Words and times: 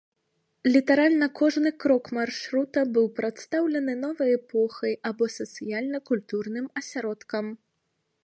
Літаральна 0.75 1.27
кожны 1.39 1.71
крок 1.83 2.05
маршрута 2.17 2.79
быў 2.95 3.05
прадстаўлены 3.19 3.93
новай 4.05 4.31
эпохай 4.39 4.93
або 5.09 5.23
сацыяльна-культурным 5.37 6.65
асяродкам. 6.81 7.45